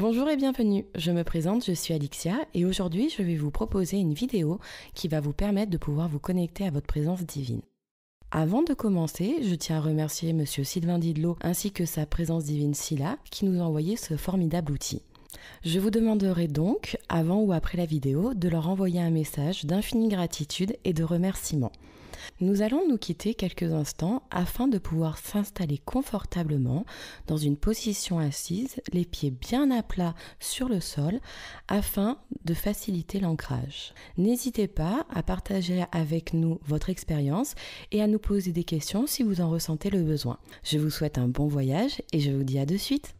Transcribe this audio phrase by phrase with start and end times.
[0.00, 3.96] Bonjour et bienvenue, je me présente, je suis Alixia et aujourd'hui je vais vous proposer
[3.96, 4.60] une vidéo
[4.94, 7.62] qui va vous permettre de pouvoir vous connecter à votre présence divine.
[8.30, 12.74] Avant de commencer, je tiens à remercier Monsieur Sylvain Didlot ainsi que sa présence divine
[12.74, 15.02] Scylla qui nous a envoyé ce formidable outil.
[15.64, 20.08] Je vous demanderai donc, avant ou après la vidéo, de leur envoyer un message d'infinie
[20.08, 21.72] gratitude et de remerciement.
[22.40, 26.84] Nous allons nous quitter quelques instants afin de pouvoir s'installer confortablement
[27.26, 31.20] dans une position assise, les pieds bien à plat sur le sol
[31.66, 33.92] afin de faciliter l'ancrage.
[34.16, 37.54] N'hésitez pas à partager avec nous votre expérience
[37.92, 40.38] et à nous poser des questions si vous en ressentez le besoin.
[40.62, 43.14] Je vous souhaite un bon voyage et je vous dis à de suite.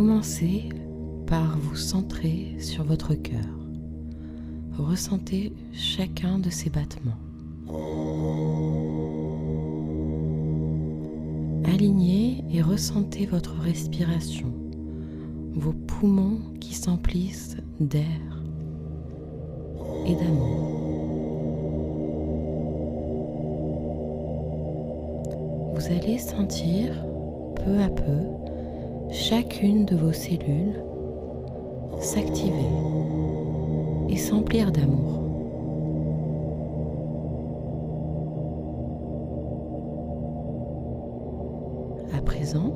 [0.00, 0.70] Commencez
[1.26, 3.44] par vous centrer sur votre cœur.
[4.78, 7.18] Ressentez chacun de ces battements.
[11.66, 14.50] Alignez et ressentez votre respiration,
[15.52, 18.42] vos poumons qui s'emplissent d'air
[20.06, 20.78] et d'amour.
[25.74, 27.04] Vous allez sentir
[27.54, 28.39] peu à peu
[29.12, 30.82] chacune de vos cellules
[31.98, 32.54] s'activer
[34.08, 35.20] et s'emplir d'amour.
[42.16, 42.72] À présent,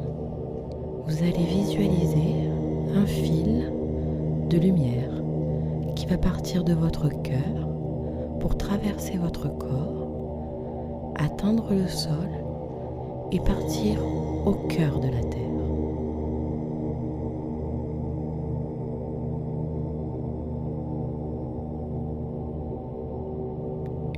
[1.07, 2.51] vous allez visualiser
[2.95, 3.73] un fil
[4.51, 5.11] de lumière
[5.95, 7.69] qui va partir de votre cœur
[8.41, 12.29] pour traverser votre corps, atteindre le sol
[13.33, 13.99] et partir
[14.45, 15.54] au cœur de la Terre.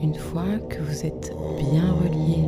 [0.03, 2.45] Une fois que vous êtes bien relié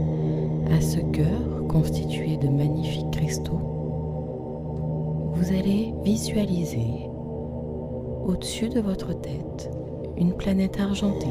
[0.71, 3.61] à ce cœur constitué de magnifiques cristaux,
[5.33, 7.09] vous allez visualiser
[8.27, 9.71] au-dessus de votre tête
[10.19, 11.27] une planète argentée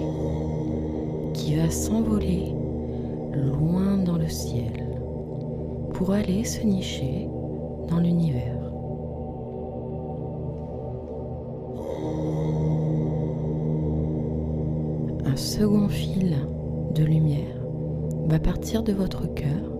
[1.34, 2.56] qui va s'envoler
[3.34, 4.88] loin dans le ciel
[5.94, 7.30] pour aller se nicher
[7.90, 8.57] dans l'univers.
[15.38, 16.36] Second fil
[16.96, 17.62] de lumière
[18.28, 19.72] va partir de votre cœur,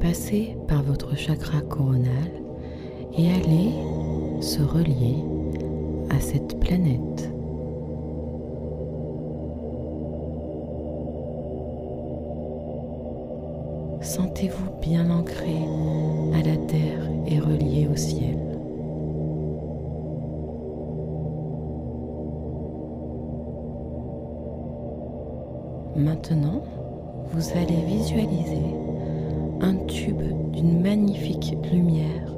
[0.00, 2.32] passer par votre chakra coronal
[3.16, 3.72] et aller
[4.40, 5.16] se relier
[6.10, 7.30] à cette planète.
[14.00, 15.56] Sentez-vous bien ancré
[16.32, 18.53] à la terre et relié au ciel.
[25.96, 26.62] Maintenant,
[27.30, 28.64] vous allez visualiser
[29.60, 32.34] un tube d'une magnifique lumière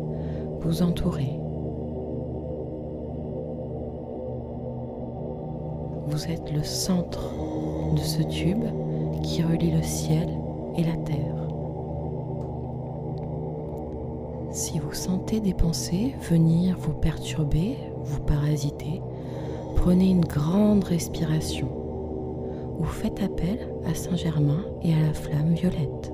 [0.61, 1.41] vous entourer.
[6.09, 7.33] Vous êtes le centre
[7.95, 8.65] de ce tube
[9.23, 10.29] qui relie le ciel
[10.77, 11.49] et la terre.
[14.51, 19.01] Si vous sentez des pensées venir vous perturber, vous parasiter,
[19.77, 21.76] prenez une grande respiration
[22.79, 26.13] ou faites appel à Saint-Germain et à la flamme violette.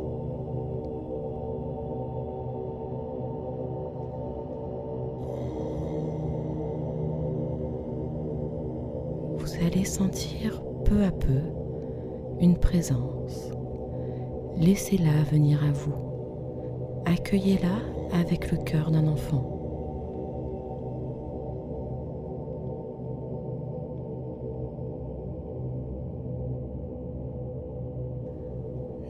[9.36, 11.40] Vous allez sentir peu à peu
[12.40, 13.50] une présence.
[14.56, 15.94] Laissez-la venir à vous.
[17.06, 19.51] Accueillez-la avec le cœur d'un enfant.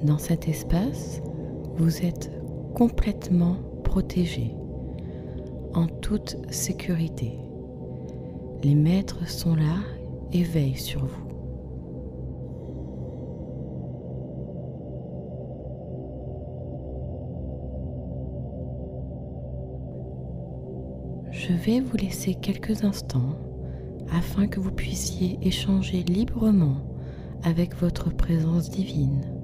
[0.02, 1.22] Dans cet espace,
[1.76, 2.32] vous êtes
[2.74, 4.52] complètement protégé,
[5.74, 7.38] en toute sécurité.
[8.64, 9.76] Les maîtres sont là
[10.32, 11.28] et veillent sur vous.
[21.30, 23.36] Je vais vous laisser quelques instants
[24.12, 26.76] afin que vous puissiez échanger librement
[27.44, 29.41] avec votre présence divine.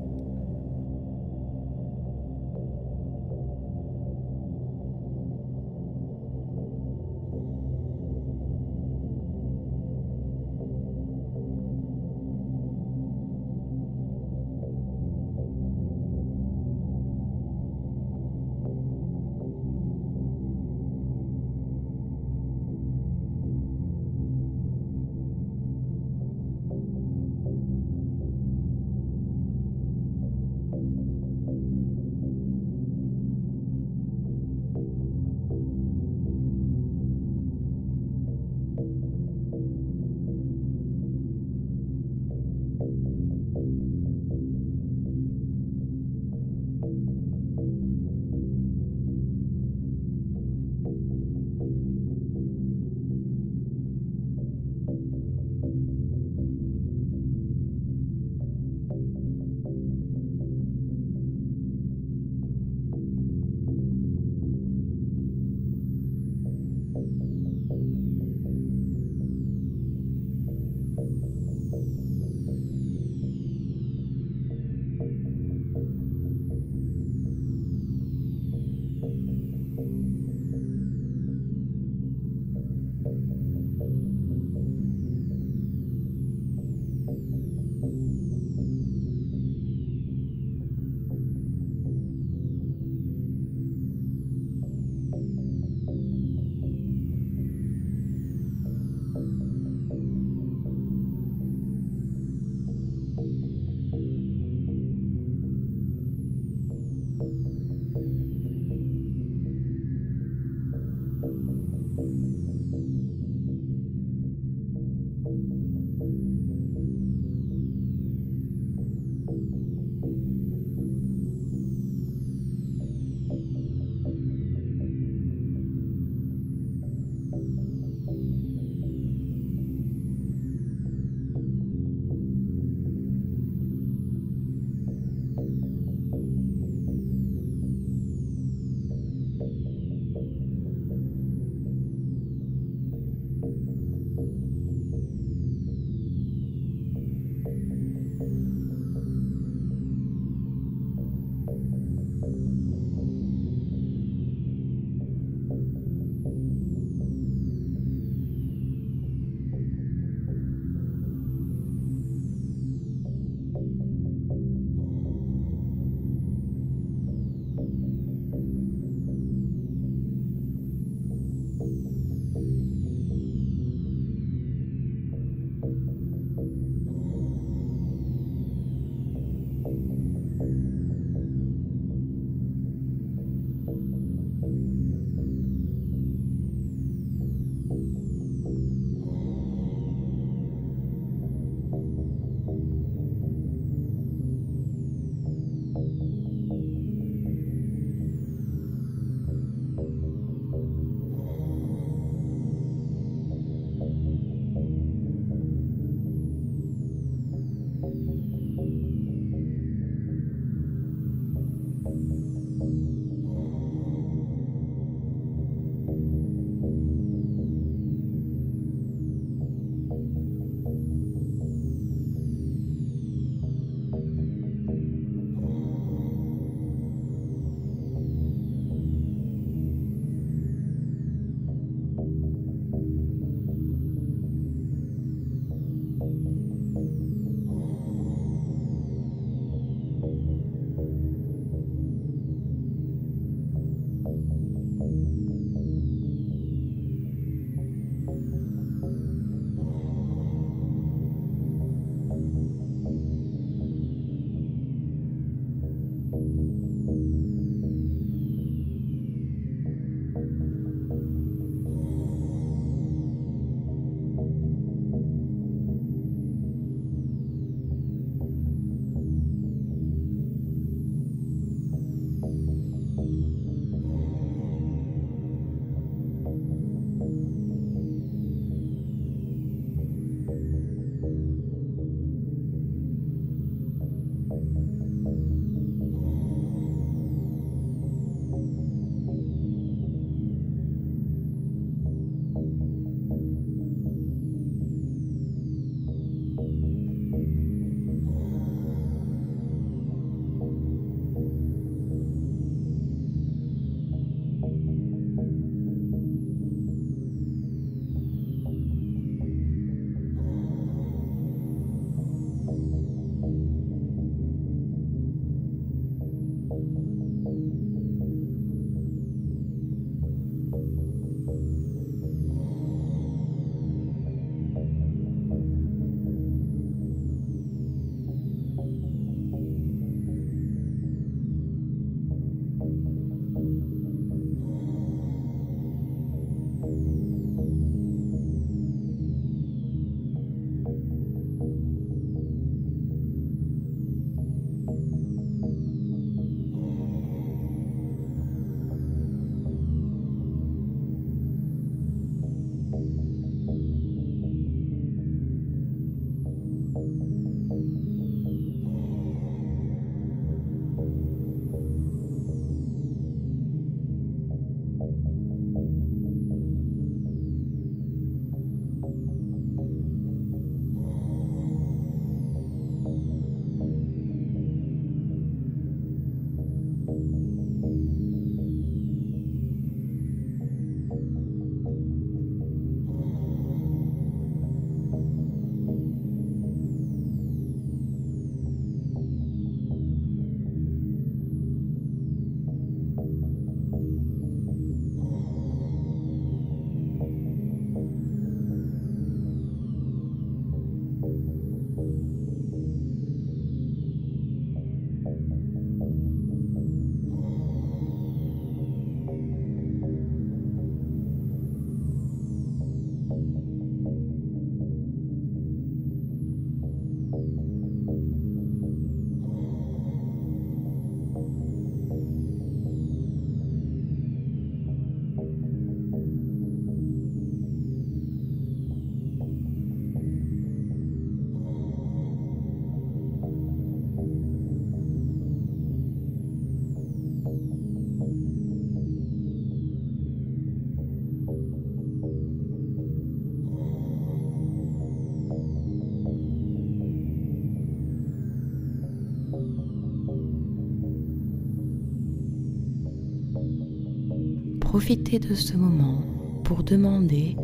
[454.79, 456.05] Profitez de ce moment
[456.45, 457.35] pour demander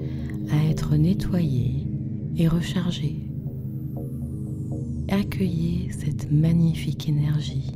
[0.53, 1.85] à être nettoyé
[2.37, 3.17] et rechargé.
[5.09, 7.73] Accueillez cette magnifique énergie.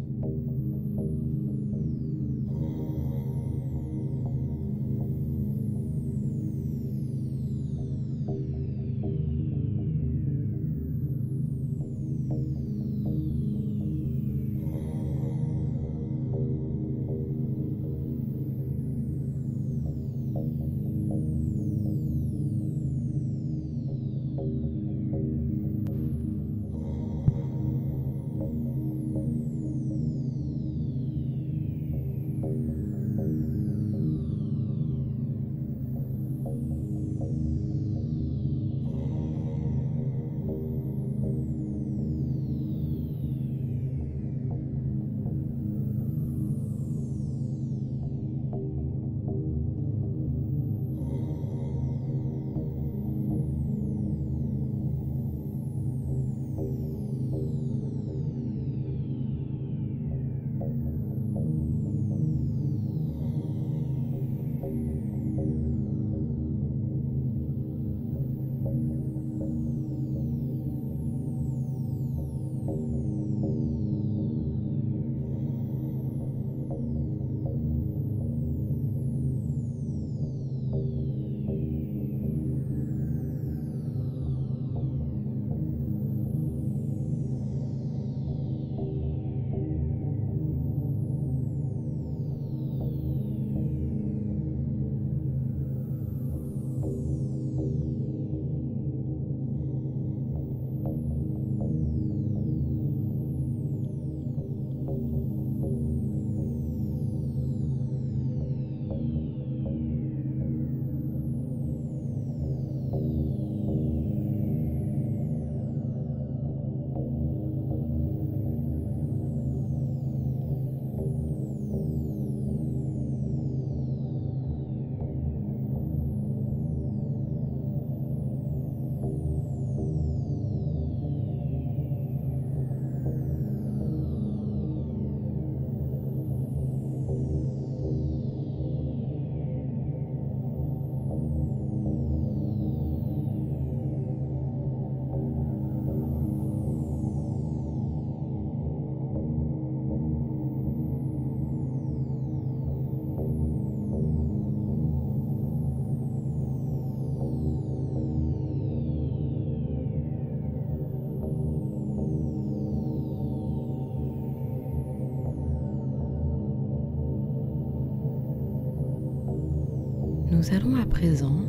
[170.39, 171.41] Nous allons à présent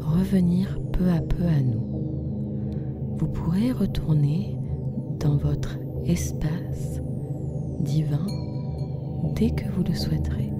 [0.00, 3.14] revenir peu à peu à nous.
[3.18, 4.56] Vous pourrez retourner
[5.20, 7.00] dans votre espace
[7.78, 8.26] divin
[9.36, 10.50] dès que vous le souhaiterez.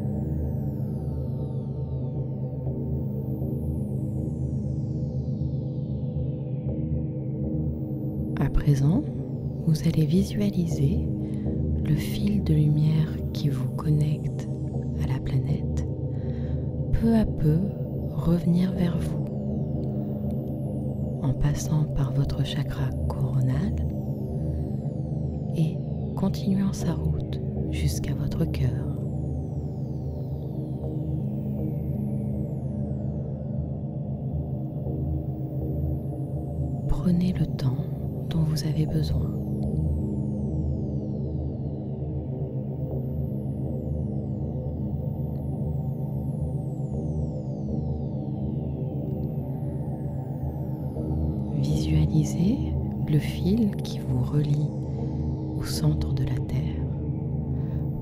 [8.39, 9.03] À présent,
[9.67, 11.01] vous allez visualiser
[11.85, 14.49] le fil de lumière qui vous connecte
[15.03, 15.66] à la planète
[17.07, 17.61] peu à peu
[18.11, 19.27] revenir vers vous
[21.23, 23.77] en passant par votre chakra coronal
[25.55, 25.77] et
[26.17, 28.99] continuant sa route jusqu'à votre cœur.
[36.89, 37.87] Prenez le temps
[38.31, 39.46] dont vous avez besoin.
[53.19, 54.71] Fil qui vous relie
[55.57, 56.85] au centre de la Terre,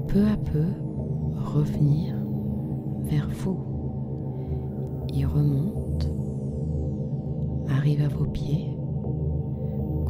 [0.08, 0.66] peu à peu
[1.36, 2.16] revenir
[3.02, 3.58] vers vous.
[5.12, 6.10] Il remonte,
[7.68, 8.76] arrive à vos pieds,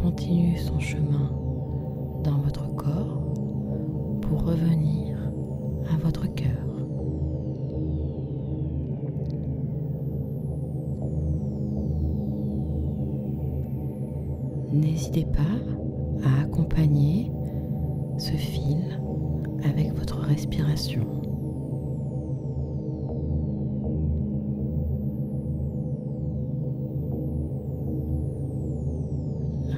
[0.01, 1.44] continue son chemin
[14.75, 17.31] N'hésitez pas à accompagner
[18.19, 18.99] ce fil
[19.62, 21.07] avec votre respiration.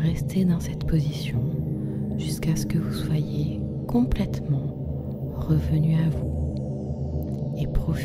[0.03, 1.43] Restez dans cette position
[2.17, 7.97] jusqu'à ce que vous soyez complètement revenu à vous et profitez